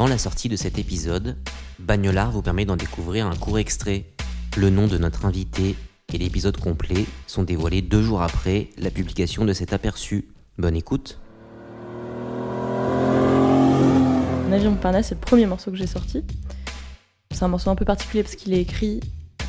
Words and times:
Avant 0.00 0.08
la 0.08 0.16
sortie 0.16 0.48
de 0.48 0.56
cet 0.56 0.78
épisode, 0.78 1.36
Bagnolard 1.78 2.30
vous 2.30 2.40
permet 2.40 2.64
d'en 2.64 2.76
découvrir 2.76 3.26
un 3.26 3.36
court 3.36 3.58
extrait. 3.58 4.06
Le 4.56 4.70
nom 4.70 4.86
de 4.86 4.96
notre 4.96 5.26
invité 5.26 5.76
et 6.10 6.16
l'épisode 6.16 6.56
complet 6.56 7.04
sont 7.26 7.42
dévoilés 7.42 7.82
deux 7.82 8.00
jours 8.00 8.22
après 8.22 8.70
la 8.78 8.90
publication 8.90 9.44
de 9.44 9.52
cet 9.52 9.74
aperçu. 9.74 10.28
Bonne 10.56 10.74
écoute. 10.74 11.20
Navire 14.48 14.70
Montparnasse, 14.70 15.08
c'est 15.08 15.16
le 15.16 15.20
premier 15.20 15.44
morceau 15.44 15.70
que 15.70 15.76
j'ai 15.76 15.86
sorti. 15.86 16.24
C'est 17.30 17.42
un 17.42 17.48
morceau 17.48 17.68
un 17.68 17.76
peu 17.76 17.84
particulier 17.84 18.22
parce 18.22 18.36
qu'il 18.36 18.54
est 18.54 18.62
écrit 18.62 19.00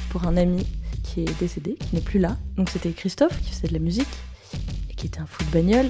pour 0.09 0.25
un 0.27 0.35
ami 0.35 0.67
qui 1.01 1.21
est 1.21 1.39
décédé, 1.39 1.75
qui 1.75 1.95
n'est 1.95 2.01
plus 2.01 2.19
là. 2.19 2.35
Donc 2.57 2.67
c'était 2.69 2.91
Christophe 2.91 3.39
qui 3.41 3.51
faisait 3.51 3.69
de 3.69 3.73
la 3.73 3.79
musique 3.79 4.13
et 4.89 4.95
qui 4.95 5.07
était 5.07 5.21
un 5.21 5.27
fou 5.27 5.45
de 5.45 5.51
bagnole, 5.51 5.89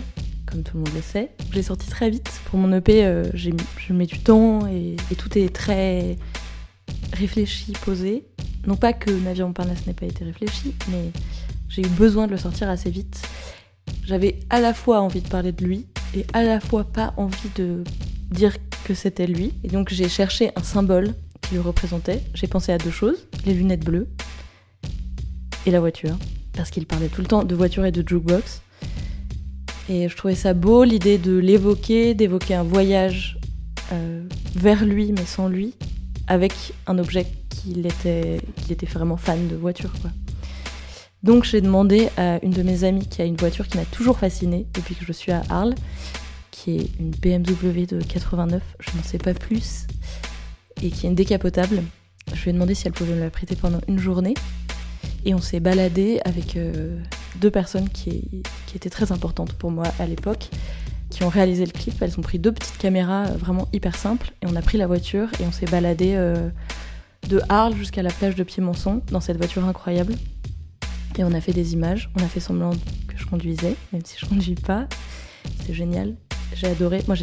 comme 0.52 0.64
tout 0.64 0.78
le 0.78 0.84
monde 0.84 0.94
le 0.94 1.02
sait. 1.02 1.32
Je 1.50 1.56
l'ai 1.56 1.64
sorti 1.64 1.90
très 1.90 2.10
vite. 2.10 2.30
Pour 2.46 2.60
mon 2.60 2.72
EP, 2.76 3.06
euh, 3.06 3.26
j'ai 3.34 3.54
je 3.78 3.94
mets 3.94 4.06
du 4.06 4.20
temps 4.20 4.68
et, 4.68 4.98
et 5.12 5.16
tout 5.16 5.38
est 5.38 5.54
très 5.54 6.18
réfléchi, 7.14 7.74
posé. 7.84 8.26
Non 8.68 8.76
pas 8.76 8.94
que 8.94 9.10
Navire 9.10 9.48
Montparnasse 9.48 9.88
n'ait 9.88 9.94
pas 9.94 10.06
été 10.06 10.24
réfléchi, 10.24 10.76
mais 10.90 11.12
j'ai 11.70 11.82
eu 11.82 11.88
besoin 11.88 12.28
de 12.28 12.32
le 12.32 12.38
sortir 12.38 12.70
assez 12.70 12.90
vite. 12.90 13.22
J'avais 14.06 14.40
à 14.50 14.60
la 14.60 14.74
fois 14.74 15.02
envie 15.02 15.22
de 15.22 15.28
parler 15.28 15.52
de 15.52 15.64
lui 15.64 15.88
et 16.14 16.26
à 16.34 16.44
la 16.44 16.60
fois 16.60 16.84
pas 16.84 17.14
envie 17.18 17.50
de 17.56 17.84
dire 18.30 18.56
que 18.84 18.94
c'était 18.94 19.28
lui. 19.28 19.54
Et 19.64 19.68
donc 19.68 19.90
j'ai 19.90 20.10
cherché 20.10 20.52
un 20.56 20.64
symbole 20.64 21.14
qui 21.42 21.56
le 21.56 21.62
représentait. 21.62 22.22
J'ai 22.34 22.48
pensé 22.48 22.72
à 22.72 22.78
deux 22.78 22.92
choses, 22.92 23.28
les 23.46 23.54
lunettes 23.54 23.86
bleues 23.86 24.08
et 25.66 25.72
la 25.72 25.80
voiture. 25.80 26.18
Parce 26.54 26.70
qu'il 26.70 26.86
parlait 26.86 27.08
tout 27.08 27.22
le 27.22 27.28
temps 27.28 27.44
de 27.44 27.56
voiture 27.56 27.86
et 27.86 27.92
de 27.92 28.08
jukebox. 28.08 28.62
Et 29.94 30.08
je 30.08 30.16
trouvais 30.16 30.36
ça 30.36 30.54
beau, 30.54 30.86
l'idée 30.86 31.18
de 31.18 31.36
l'évoquer, 31.38 32.14
d'évoquer 32.14 32.56
un 32.56 32.64
voyage 32.64 33.38
euh, 33.92 34.24
vers 34.56 34.86
lui 34.86 35.12
mais 35.12 35.26
sans 35.26 35.50
lui, 35.50 35.74
avec 36.28 36.54
un 36.88 36.98
objet 36.98 37.28
qu'il 37.50 37.86
était, 37.86 38.40
était 38.70 38.86
vraiment 38.86 39.18
fan 39.18 39.50
de 39.50 39.56
voiture. 39.58 39.92
Quoi. 40.02 40.10
Donc 41.24 41.44
j'ai 41.44 41.60
demandé 41.60 42.08
à 42.16 42.40
une 42.42 42.52
de 42.52 42.64
mes 42.64 42.86
amies 42.86 43.06
qui 43.06 43.22
a 43.22 43.26
une 43.26 43.36
voiture 43.36 43.68
qui 43.68 43.76
m'a 43.76 43.84
toujours 43.84 44.18
fascinée 44.18 44.66
depuis 44.74 44.96
que 44.96 45.04
je 45.04 45.12
suis 45.12 45.34
à 45.34 45.42
Arles, 45.50 45.76
qui 46.52 46.78
est 46.78 46.90
une 46.98 47.12
BMW 47.12 47.86
de 47.86 48.02
89, 48.02 48.64
je 48.80 48.96
n'en 48.96 49.04
sais 49.04 49.18
pas 49.18 49.34
plus, 49.34 49.88
et 50.82 50.90
qui 50.90 51.06
est 51.06 51.10
une 51.10 51.16
décapotable. 51.16 51.84
Je 52.34 52.42
lui 52.42 52.52
ai 52.52 52.54
demandé 52.54 52.76
si 52.76 52.88
elle 52.88 52.94
pouvait 52.94 53.14
me 53.14 53.20
la 53.20 53.30
prêter 53.30 53.58
pendant 53.58 53.82
une 53.90 54.00
journée. 54.00 54.36
Et 55.26 55.36
on 55.36 55.42
s'est 55.42 55.60
baladé 55.60 56.22
avec 56.24 56.56
euh, 56.56 56.98
deux 57.36 57.52
personnes 57.52 57.90
qui, 57.90 58.44
étaient 58.76 58.90
très 58.90 59.12
importantes 59.12 59.54
pour 59.54 59.72
moi 59.72 59.86
à 60.00 60.06
l'époque, 60.06 60.50
qui 61.10 61.24
ont 61.24 61.30
réalisé 61.30 61.66
le 61.66 61.72
clip. 61.72 62.02
Elles 62.02 62.18
ont 62.18 62.22
pris 62.22 62.40
deux 62.40 62.52
petites 62.52 62.78
caméras 62.78 63.26
euh, 63.26 63.38
vraiment 63.38 63.68
hyper 63.74 63.96
simples, 63.96 64.32
et 64.42 64.48
on 64.48 64.56
a 64.56 64.62
pris 64.62 64.78
la 64.78 64.88
voiture 64.88 65.30
et 65.40 65.46
on 65.46 65.52
s'est 65.52 65.66
baladé 65.66 66.14
euh, 66.16 66.50
de 67.28 67.42
Arles 67.50 67.76
jusqu'à 67.76 68.02
la 68.02 68.12
plage 68.12 68.36
de 68.36 68.44
Piémonçon 68.44 69.02
dans 69.12 69.20
cette 69.20 69.38
voiture 69.38 69.66
incroyable. 69.66 70.14
Et 71.18 71.24
on 71.24 71.34
a 71.34 71.42
fait 71.42 71.52
des 71.52 71.74
images, 71.74 72.10
on 72.18 72.24
a 72.24 72.28
fait 72.28 72.40
semblant 72.40 72.72
que 72.72 73.18
je 73.18 73.26
conduisais, 73.26 73.76
même 73.92 74.02
si 74.06 74.18
je 74.18 74.26
conduis 74.26 74.56
pas. 74.56 74.88
C'était 75.60 75.74
génial. 75.74 76.16
J'ai 76.54 76.68
adoré. 76.68 77.02
Moi, 77.08 77.16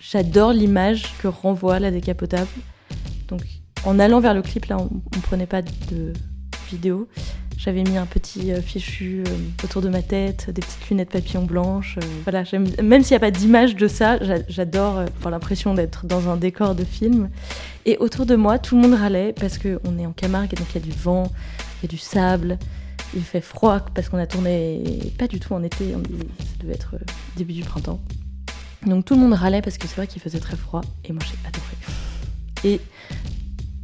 j'adore 0.00 0.52
l'image 0.52 1.04
que 1.18 1.28
renvoie 1.28 1.78
la 1.78 1.90
décapotable. 1.90 2.48
Donc, 3.28 3.42
en 3.84 3.98
allant 3.98 4.20
vers 4.20 4.34
le 4.34 4.42
clip, 4.42 4.66
là, 4.66 4.76
on, 4.78 4.90
on 5.16 5.20
prenait 5.20 5.46
pas 5.46 5.62
de 5.62 6.12
vidéo. 6.70 7.08
J'avais 7.58 7.82
mis 7.82 7.96
un 7.96 8.06
petit 8.06 8.52
euh, 8.52 8.62
fichu 8.62 9.24
euh, 9.26 9.64
autour 9.64 9.82
de 9.82 9.88
ma 9.88 10.00
tête, 10.00 10.48
des 10.50 10.60
petites 10.62 10.88
lunettes 10.88 11.10
papillon 11.10 11.44
blanches. 11.44 11.98
euh, 11.98 12.06
voilà, 12.22 12.44
même 12.82 13.02
s'il 13.02 13.14
n'y 13.14 13.16
a 13.16 13.20
pas 13.20 13.32
d'image 13.32 13.74
de 13.74 13.88
ça, 13.88 14.16
j'a- 14.22 14.46
j'adore 14.48 14.98
avoir 14.98 15.32
l'impression 15.32 15.74
d'être 15.74 16.06
dans 16.06 16.28
un 16.28 16.36
décor 16.36 16.76
de 16.76 16.84
film. 16.84 17.28
Et 17.84 17.96
autour 17.98 18.26
de 18.26 18.36
moi, 18.36 18.60
tout 18.60 18.76
le 18.76 18.82
monde 18.82 18.94
râlait 18.94 19.32
parce 19.32 19.58
qu'on 19.58 19.98
est 19.98 20.06
en 20.06 20.12
Camargue, 20.12 20.54
donc 20.54 20.68
il 20.70 20.74
y 20.80 20.84
a 20.84 20.86
du 20.86 20.92
vent, 20.96 21.24
il 21.82 21.86
y 21.86 21.86
a 21.86 21.88
du 21.88 21.98
sable, 21.98 22.58
il 23.16 23.22
fait 23.22 23.40
froid 23.40 23.80
parce 23.92 24.08
qu'on 24.08 24.18
a 24.18 24.26
tourné 24.28 24.80
pas 25.18 25.26
du 25.26 25.40
tout 25.40 25.52
en 25.52 25.62
été, 25.64 25.90
ça 25.92 25.98
devait 26.60 26.74
être 26.74 26.94
début 27.36 27.54
du 27.54 27.62
printemps. 27.64 28.00
Donc 28.86 29.04
tout 29.04 29.14
le 29.14 29.20
monde 29.20 29.32
râlait 29.32 29.62
parce 29.62 29.78
que 29.78 29.88
c'est 29.88 29.96
vrai 29.96 30.06
qu'il 30.06 30.22
faisait 30.22 30.38
très 30.38 30.56
froid 30.56 30.82
et 31.04 31.12
moi 31.12 31.22
j'ai 31.26 31.36
adoré. 31.48 32.76
Et 32.76 32.80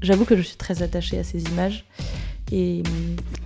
j'avoue 0.01 0.25
que 0.25 0.37
je 0.37 0.43
suis 0.43 0.57
très 0.57 0.83
attachée 0.85 1.19
à 1.19 1.25
ces 1.25 1.43
images 1.45 1.85
et 2.53 2.83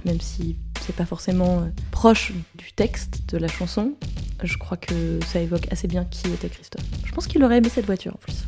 même 0.05 0.21
si 0.21 0.57
c'est 0.81 0.95
pas 0.95 1.07
forcément 1.07 1.61
euh, 1.61 1.67
proche 1.91 2.33
du 2.57 2.73
texte 2.73 3.21
de 3.29 3.39
la 3.39 3.49
chanson, 3.49 3.95
je 4.43 4.57
crois 4.57 4.77
que 4.77 5.21
ça 5.27 5.41
évoque 5.41 5.67
assez 5.71 5.89
bien 5.89 6.05
qui 6.05 6.29
était 6.29 6.49
Christophe. 6.49 6.85
Je 7.05 7.13
pense 7.13 7.27
qu'il 7.27 7.43
aurait 7.45 7.59
aimé 7.59 7.69
cette 7.69 7.87
voiture 7.87 8.15
en 8.15 8.19
plus. 8.19 8.48